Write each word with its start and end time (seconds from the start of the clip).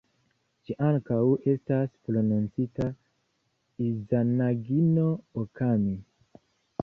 Ĝi 0.67 0.75
ankaŭ 0.85 1.17
estas 1.51 1.91
prononcita 2.07 2.87
"Izanagi-no-Okami". 3.89 5.93